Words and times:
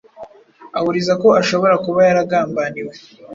ahuriza 0.77 1.13
ko 1.21 1.27
ashobora 1.41 1.75
kuba 1.85 1.99
yaragambaniwe 2.07 2.91